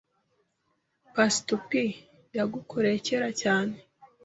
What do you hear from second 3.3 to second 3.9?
cyane